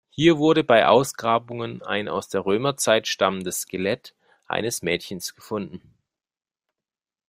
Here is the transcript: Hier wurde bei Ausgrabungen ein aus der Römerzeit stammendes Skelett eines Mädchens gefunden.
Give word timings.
Hier 0.09 0.39
wurde 0.39 0.63
bei 0.63 0.87
Ausgrabungen 0.87 1.83
ein 1.83 2.07
aus 2.07 2.27
der 2.27 2.43
Römerzeit 2.43 3.07
stammendes 3.07 3.59
Skelett 3.61 4.15
eines 4.47 4.81
Mädchens 4.81 5.35
gefunden. 5.35 5.93